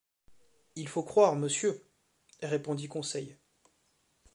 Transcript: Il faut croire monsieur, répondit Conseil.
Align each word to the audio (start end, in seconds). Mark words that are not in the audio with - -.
Il 0.75 0.87
faut 0.87 1.03
croire 1.03 1.35
monsieur, 1.35 1.85
répondit 2.41 2.87
Conseil. 2.87 3.37